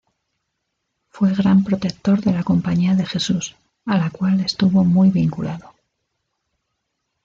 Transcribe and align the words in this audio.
Fue 1.09 1.31
gran 1.35 1.63
protector 1.63 2.21
de 2.21 2.31
la 2.31 2.41
Compañía 2.43 2.95
de 2.95 3.05
Jesús, 3.05 3.55
a 3.85 3.99
la 3.99 4.09
cual 4.09 4.39
estuvo 4.39 4.83
muy 4.83 5.11
vinculado. 5.11 5.75